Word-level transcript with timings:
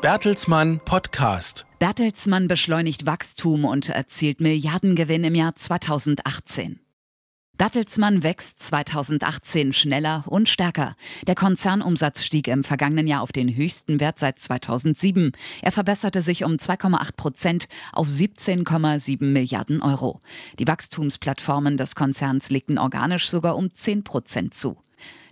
Bertelsmann 0.00 0.80
Podcast. 0.84 1.66
Bertelsmann 1.80 2.46
beschleunigt 2.46 3.04
Wachstum 3.04 3.64
und 3.64 3.88
erzielt 3.88 4.40
Milliardengewinn 4.40 5.24
im 5.24 5.34
Jahr 5.34 5.56
2018. 5.56 6.78
Bertelsmann 7.56 8.22
wächst 8.22 8.60
2018 8.60 9.72
schneller 9.72 10.22
und 10.26 10.48
stärker. 10.48 10.94
Der 11.26 11.34
Konzernumsatz 11.34 12.22
stieg 12.22 12.46
im 12.46 12.62
vergangenen 12.62 13.08
Jahr 13.08 13.22
auf 13.22 13.32
den 13.32 13.52
höchsten 13.52 13.98
Wert 13.98 14.20
seit 14.20 14.38
2007. 14.38 15.32
Er 15.62 15.72
verbesserte 15.72 16.22
sich 16.22 16.44
um 16.44 16.52
2,8 16.52 17.16
Prozent 17.16 17.68
auf 17.92 18.06
17,7 18.06 19.24
Milliarden 19.24 19.82
Euro. 19.82 20.20
Die 20.60 20.68
Wachstumsplattformen 20.68 21.76
des 21.76 21.96
Konzerns 21.96 22.50
legten 22.50 22.78
organisch 22.78 23.28
sogar 23.28 23.56
um 23.56 23.74
10 23.74 24.04
Prozent 24.04 24.54
zu. 24.54 24.78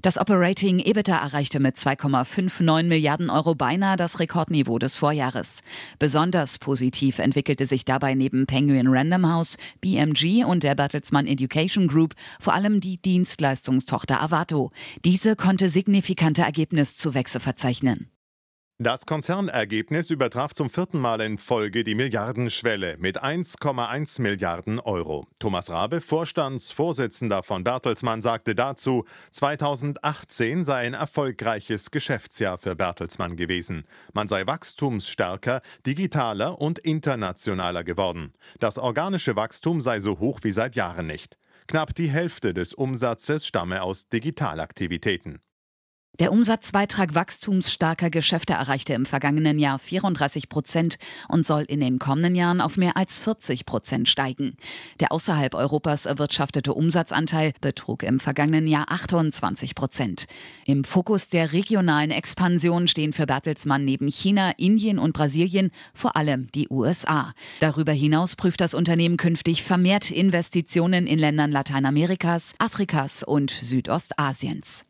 Das 0.07 0.19
Operating 0.19 0.79
EBITDA 0.79 1.19
erreichte 1.19 1.59
mit 1.59 1.75
2,59 1.75 2.85
Milliarden 2.85 3.29
Euro 3.29 3.57
beinahe 3.57 3.97
das 3.97 4.21
Rekordniveau 4.21 4.79
des 4.79 4.95
Vorjahres. 4.95 5.63
Besonders 5.99 6.61
positiv 6.61 7.19
entwickelte 7.19 7.67
sich 7.67 7.85
dabei 7.85 8.15
neben 8.15 8.47
Penguin 8.47 8.87
Random 8.87 9.29
House, 9.29 9.57
BMG 9.81 10.45
und 10.45 10.63
der 10.63 10.77
Bertelsmann 10.77 11.27
Education 11.27 11.89
Group 11.89 12.15
vor 12.39 12.55
allem 12.55 12.79
die 12.79 12.99
Dienstleistungstochter 12.99 14.23
Avato. 14.23 14.71
Diese 15.05 15.35
konnte 15.35 15.69
signifikante 15.69 16.43
Ergebniszuwächse 16.43 17.41
verzeichnen. 17.41 18.09
Das 18.79 19.07
Konzernergebnis 19.07 20.11
übertraf 20.11 20.53
zum 20.53 20.69
vierten 20.69 20.99
Mal 20.99 21.23
in 21.23 21.39
Folge 21.39 21.83
die 21.83 21.95
Milliardenschwelle 21.95 22.99
mit 22.99 23.25
1,1 23.25 24.21
Milliarden 24.21 24.81
Euro. 24.81 25.27
Thomas 25.41 25.71
Rabe, 25.71 26.03
Vorstandsvorsitzender 26.03 27.43
von 27.43 27.65
Bertelsmann, 27.65 28.21
sagte 28.21 28.55
dazu, 28.55 29.07
2018 29.31 30.67
sei 30.67 30.89
ein 30.89 30.93
erfolgreiches 30.93 31.91
Geschäftsjahr 31.91 32.59
für 32.59 32.77
Bertelsmann 32.77 33.37
gewesen. 33.37 33.87
Man 34.13 34.29
sei 34.29 34.47
wachstumsstärker, 34.47 35.63
digitaler 35.87 36.61
und 36.61 36.79
internationaler 36.79 37.83
geworden. 37.83 38.35
Das 38.61 38.77
organische 38.77 39.37
Wachstum 39.37 39.81
sei 39.81 40.01
so 40.01 40.19
hoch 40.19 40.41
wie 40.43 40.53
seit 40.53 40.77
Jahren 40.77 41.07
nicht. 41.07 41.39
Knapp 41.67 41.95
die 41.95 42.11
Hälfte 42.11 42.53
des 42.53 42.75
Umsatzes 42.75 43.47
stamme 43.47 43.81
aus 43.81 44.11
Digitalaktivitäten. 44.11 45.41
Der 46.19 46.33
Umsatzbeitrag 46.33 47.15
wachstumsstarker 47.15 48.09
Geschäfte 48.09 48.55
erreichte 48.55 48.95
im 48.95 49.05
vergangenen 49.05 49.59
Jahr 49.59 49.79
34 49.79 50.49
Prozent 50.49 50.97
und 51.29 51.45
soll 51.45 51.65
in 51.65 51.81
den 51.81 51.99
kommenden 51.99 52.35
Jahren 52.35 52.63
auf 52.63 52.79
mehr 52.79 52.97
als 52.97 53.19
40 53.19 53.67
Prozent 53.67 54.09
steigen. 54.09 54.57
Der 54.99 55.13
außerhalb 55.13 55.55
Europas 55.55 56.07
erwirtschaftete 56.07 56.73
Umsatzanteil 56.73 57.53
betrug 57.61 58.03
im 58.03 58.19
vergangenen 58.19 58.67
Jahr 58.67 58.87
28 58.89 59.75
Prozent. 59.75 60.25
Im 60.65 60.85
Fokus 60.85 61.29
der 61.29 61.53
regionalen 61.53 62.11
Expansion 62.11 62.89
stehen 62.89 63.13
für 63.13 63.27
Bertelsmann 63.27 63.85
neben 63.85 64.09
China, 64.09 64.53
Indien 64.57 64.99
und 64.99 65.13
Brasilien 65.13 65.71
vor 65.93 66.17
allem 66.17 66.51
die 66.55 66.69
USA. 66.71 67.35
Darüber 67.61 67.93
hinaus 67.93 68.37
prüft 68.37 68.63
das 68.63 68.73
Unternehmen 68.73 69.19
künftig 69.19 69.63
vermehrt 69.63 70.11
Investitionen 70.11 71.07
in 71.07 71.19
Ländern 71.19 71.53
Lateinamerikas, 71.53 72.55
Afrikas 72.59 73.23
und 73.23 73.51
Südostasiens. 73.51 74.87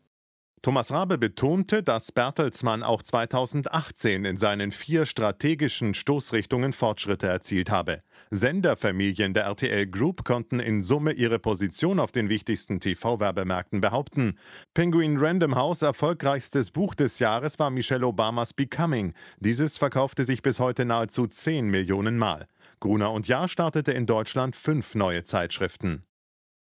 Thomas 0.63 0.91
Rabe 0.91 1.19
betonte, 1.19 1.83
dass 1.83 2.11
Bertelsmann 2.11 2.81
auch 2.81 3.03
2018 3.03 4.25
in 4.25 4.37
seinen 4.37 4.71
vier 4.71 5.05
strategischen 5.05 5.93
Stoßrichtungen 5.93 6.73
Fortschritte 6.73 7.27
erzielt 7.27 7.69
habe. 7.69 8.01
Senderfamilien 8.31 9.35
der 9.35 9.43
RTL 9.43 9.85
Group 9.85 10.25
konnten 10.25 10.59
in 10.59 10.81
Summe 10.81 11.13
ihre 11.13 11.37
Position 11.37 11.99
auf 11.99 12.11
den 12.11 12.27
wichtigsten 12.27 12.79
TV-Werbemärkten 12.79 13.81
behaupten. 13.81 14.37
Penguin 14.73 15.17
Random 15.19 15.55
House 15.55 15.83
erfolgreichstes 15.83 16.71
Buch 16.71 16.95
des 16.95 17.19
Jahres 17.19 17.59
war 17.59 17.69
Michelle 17.69 18.07
Obamas 18.07 18.53
Becoming. 18.53 19.13
Dieses 19.39 19.77
verkaufte 19.77 20.23
sich 20.23 20.41
bis 20.41 20.59
heute 20.59 20.85
nahezu 20.85 21.27
10 21.27 21.69
Millionen 21.69 22.17
Mal. 22.17 22.47
Gruner 22.79 23.11
und 23.11 23.27
Jahr 23.27 23.47
startete 23.47 23.91
in 23.91 24.07
Deutschland 24.07 24.55
fünf 24.55 24.95
neue 24.95 25.23
Zeitschriften. 25.23 26.06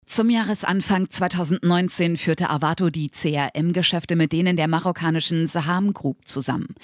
Zum 0.08 0.30
Jahresanfang 0.30 1.10
2019 1.10 2.16
führte 2.16 2.48
Avato 2.48 2.88
die 2.88 3.10
CRM-Geschäfte 3.10 4.16
mit 4.16 4.32
denen 4.32 4.56
der 4.56 4.66
marokkanischen 4.66 5.46
Saham 5.46 5.92
Group 5.92 6.26
zusammen. 6.26 6.74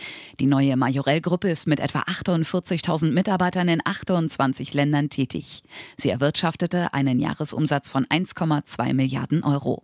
Die 0.41 0.47
neue 0.47 0.77
Majorel-Gruppe 0.77 1.49
ist 1.49 1.67
mit 1.67 1.81
etwa 1.81 2.01
48.000 2.01 3.12
Mitarbeitern 3.12 3.69
in 3.69 3.81
28 3.83 4.75
Ländern 4.75 5.09
tätig. 5.09 5.62
Sie 5.97 6.11
erwirtschaftete 6.11 6.93
einen 6.93 7.19
Jahresumsatz 7.19 7.89
von 7.89 8.05
1,2 8.05 8.93
Milliarden 8.93 9.43
Euro. 9.43 9.83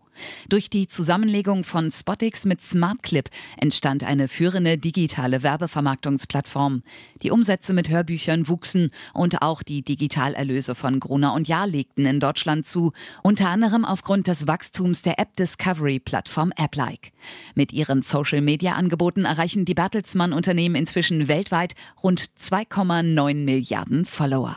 Durch 0.49 0.71
die 0.71 0.89
Zusammenlegung 0.89 1.65
von 1.65 1.91
Spotix 1.91 2.45
mit 2.45 2.61
SmartClip 2.61 3.31
entstand 3.57 4.05
eine 4.05 4.29
führende 4.29 4.79
digitale 4.79 5.43
Werbevermarktungsplattform. 5.43 6.83
Die 7.23 7.31
Umsätze 7.31 7.73
mit 7.73 7.89
Hörbüchern 7.89 8.49
wuchsen 8.49 8.91
und 9.15 9.43
auch 9.43 9.63
die 9.63 9.83
Digitalerlöse 9.83 10.75
von 10.75 11.01
Gruner 11.01 11.35
und 11.35 11.49
Jahr 11.49 11.67
legten 11.67 12.07
in 12.07 12.21
Deutschland 12.21 12.67
zu 12.67 12.93
unter 13.31 13.49
anderem 13.49 13.85
aufgrund 13.85 14.27
des 14.27 14.49
Wachstums 14.49 15.03
der 15.03 15.21
App 15.21 15.37
Discovery 15.37 16.01
Plattform 16.01 16.53
AppLike. 16.57 17.13
Mit 17.55 17.73
ihren 17.73 18.03
Social 18.03 18.41
Media 18.41 18.73
Angeboten 18.73 19.25
erreichen 19.25 19.65
die 19.65 19.75
Bertelsmann 19.75 20.33
Unternehmen 20.33 20.75
inzwischen 20.75 21.29
weltweit 21.29 21.75
rund 22.03 22.21
2,9 22.21 23.35
Milliarden 23.45 24.05
Follower. 24.05 24.57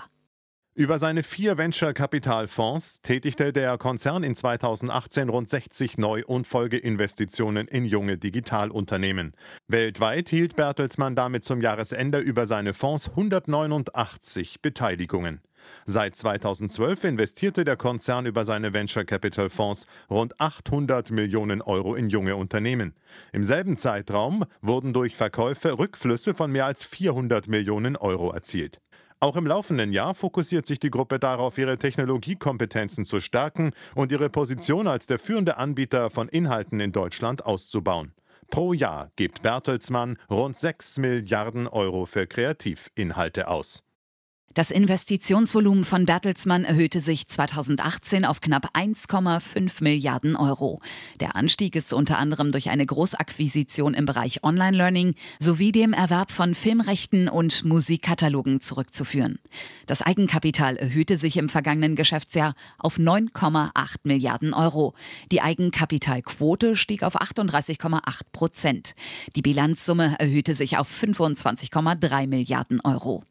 Über 0.73 0.97
seine 0.97 1.21
vier 1.21 1.59
Venture-Kapitalfonds 1.59 3.03
tätigte 3.03 3.53
der 3.53 3.77
Konzern 3.77 4.23
in 4.23 4.35
2018 4.35 5.29
rund 5.29 5.47
60 5.47 5.99
Neu- 5.99 6.23
und 6.25 6.47
Folgeinvestitionen 6.47 7.67
in 7.67 7.85
junge 7.85 8.17
Digitalunternehmen. 8.17 9.33
Weltweit 9.67 10.29
hielt 10.29 10.55
Bertelsmann 10.55 11.15
damit 11.15 11.43
zum 11.43 11.61
Jahresende 11.61 12.17
über 12.17 12.47
seine 12.47 12.73
Fonds 12.73 13.09
189 13.09 14.63
Beteiligungen. 14.63 15.41
Seit 15.85 16.15
2012 16.15 17.03
investierte 17.03 17.65
der 17.65 17.75
Konzern 17.75 18.25
über 18.25 18.45
seine 18.45 18.73
Venture 18.73 19.05
Capital 19.05 19.49
Fonds 19.49 19.87
rund 20.09 20.39
800 20.39 21.11
Millionen 21.11 21.61
Euro 21.61 21.95
in 21.95 22.09
junge 22.09 22.35
Unternehmen. 22.35 22.93
Im 23.31 23.43
selben 23.43 23.77
Zeitraum 23.77 24.45
wurden 24.61 24.93
durch 24.93 25.15
Verkäufe 25.15 25.77
Rückflüsse 25.77 26.33
von 26.33 26.51
mehr 26.51 26.65
als 26.65 26.83
400 26.83 27.47
Millionen 27.47 27.95
Euro 27.95 28.31
erzielt. 28.31 28.79
Auch 29.23 29.37
im 29.37 29.47
laufenden 29.47 29.93
Jahr 29.93 30.15
fokussiert 30.15 30.67
sich 30.67 30.79
die 30.79 30.89
Gruppe 30.89 31.17
darauf, 31.17 31.57
ihre 31.57 31.77
Technologiekompetenzen 31.77 33.05
zu 33.05 33.21
stärken 33.21 33.71
und 33.95 34.11
ihre 34.11 34.29
Position 34.29 34.85
als 34.85 35.07
der 35.07 35.17
führende 35.17 35.55
Anbieter 35.55 36.09
von 36.09 36.27
Inhalten 36.27 36.81
in 36.81 36.91
Deutschland 36.91 37.45
auszubauen. 37.45 38.11
Pro 38.49 38.73
Jahr 38.73 39.11
gibt 39.15 39.41
Bertelsmann 39.41 40.17
rund 40.29 40.57
6 40.57 40.97
Milliarden 40.97 41.67
Euro 41.67 42.05
für 42.05 42.27
Kreativinhalte 42.27 43.47
aus. 43.47 43.85
Das 44.53 44.69
Investitionsvolumen 44.69 45.83
von 45.83 46.05
Bertelsmann 46.05 46.63
erhöhte 46.63 47.01
sich 47.01 47.27
2018 47.27 48.23
auf 48.23 48.39
knapp 48.39 48.77
1,5 48.77 49.83
Milliarden 49.83 50.35
Euro. 50.35 50.79
Der 51.19 51.35
Anstieg 51.35 51.75
ist 51.75 51.91
unter 51.91 52.19
anderem 52.19 52.51
durch 52.51 52.69
eine 52.69 52.85
Großakquisition 52.85 53.95
im 53.95 54.05
Bereich 54.05 54.43
Online-Learning 54.43 55.15
sowie 55.39 55.71
dem 55.71 55.91
Erwerb 55.91 56.29
von 56.29 56.53
Filmrechten 56.53 57.29
und 57.29 57.65
Musikkatalogen 57.65 58.61
zurückzuführen. 58.61 59.39
Das 59.87 60.03
Eigenkapital 60.03 60.75
erhöhte 60.75 61.17
sich 61.17 61.37
im 61.37 61.49
vergangenen 61.49 61.95
Geschäftsjahr 61.95 62.53
auf 62.77 62.99
9,8 62.99 63.71
Milliarden 64.03 64.53
Euro. 64.53 64.93
Die 65.31 65.41
Eigenkapitalquote 65.41 66.75
stieg 66.75 67.01
auf 67.01 67.19
38,8 67.19 68.01
Prozent. 68.31 68.93
Die 69.35 69.41
Bilanzsumme 69.41 70.15
erhöhte 70.19 70.53
sich 70.53 70.77
auf 70.77 70.87
25,3 70.91 72.27
Milliarden 72.27 72.81
Euro. 72.81 73.23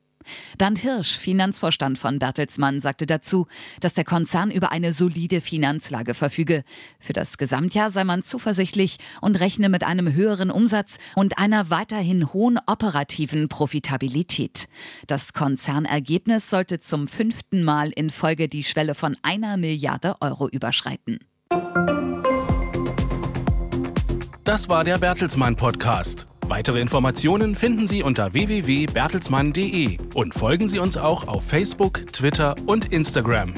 Bernd 0.59 0.79
Hirsch, 0.79 1.17
Finanzvorstand 1.17 1.99
von 1.99 2.19
Bertelsmann, 2.19 2.81
sagte 2.81 3.07
dazu, 3.07 3.47
dass 3.81 3.95
der 3.95 4.05
Konzern 4.05 4.51
über 4.51 4.73
eine 4.73 4.93
solide 4.93 5.41
Finanzlage 5.41 6.15
verfüge. 6.15 6.65
Für 6.99 7.13
das 7.13 7.39
Gesamtjahr 7.39 7.91
sei 7.91 8.05
man 8.05 8.23
zuversichtlich 8.23 8.99
und 9.21 9.39
rechne 9.41 9.69
mit 9.69 9.85
einem 9.85 10.13
höheren 10.13 10.51
Umsatz 10.51 10.99
und 11.15 11.39
einer 11.39 11.71
weiterhin 11.71 12.33
hohen 12.33 12.59
operativen 12.67 13.49
Profitabilität. 13.49 14.69
Das 15.07 15.33
Konzernergebnis 15.33 16.51
sollte 16.51 16.81
zum 16.81 17.09
fünften 17.09 17.63
Mal 17.65 17.91
in 17.91 18.11
Folge 18.11 18.49
die 18.49 18.65
Schwelle 18.65 18.95
von 18.95 19.17
einer 19.23 19.57
Milliarde 19.57 20.17
Euro 20.21 20.49
überschreiten. 20.49 21.19
Das 24.45 24.69
war 24.69 24.83
der 24.85 24.99
Bertelsmann 24.99 25.55
Podcast. 25.55 26.27
Weitere 26.49 26.81
Informationen 26.81 27.55
finden 27.55 27.87
Sie 27.87 28.03
unter 28.03 28.33
www.bertelsmann.de 28.33 29.99
und 30.15 30.35
folgen 30.35 30.69
Sie 30.69 30.79
uns 30.79 30.97
auch 30.97 31.27
auf 31.29 31.45
Facebook, 31.45 32.07
Twitter 32.13 32.57
und 32.67 32.93
Instagram. 32.93 33.55